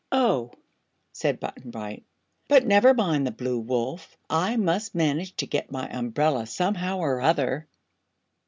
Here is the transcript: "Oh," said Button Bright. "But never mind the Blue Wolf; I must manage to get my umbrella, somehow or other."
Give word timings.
"Oh," 0.11 0.49
said 1.13 1.39
Button 1.39 1.69
Bright. 1.69 2.03
"But 2.47 2.65
never 2.65 2.91
mind 2.91 3.27
the 3.27 3.31
Blue 3.31 3.59
Wolf; 3.59 4.17
I 4.31 4.57
must 4.57 4.95
manage 4.95 5.35
to 5.35 5.45
get 5.45 5.69
my 5.69 5.87
umbrella, 5.89 6.47
somehow 6.47 6.97
or 6.97 7.21
other." 7.21 7.67